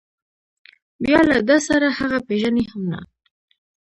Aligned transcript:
بیا 1.03 1.19
له 1.29 1.37
ده 1.47 1.57
سره 1.67 1.87
هغه 1.99 2.19
پېژني 2.27 2.63
هم 2.71 2.81
نه. 2.91 2.99